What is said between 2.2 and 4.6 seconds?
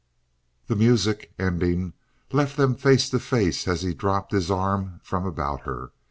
left them face to face as he dropped his